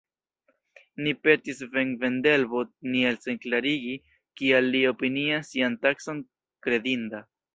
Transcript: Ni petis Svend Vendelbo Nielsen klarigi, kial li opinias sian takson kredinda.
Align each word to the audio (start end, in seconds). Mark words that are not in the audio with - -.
Ni 1.07 1.11
petis 1.25 1.59
Svend 1.65 1.99
Vendelbo 2.05 2.63
Nielsen 2.95 3.37
klarigi, 3.45 3.93
kial 4.41 4.69
li 4.77 4.83
opinias 4.93 5.51
sian 5.53 5.79
takson 5.87 6.25
kredinda. 6.69 7.25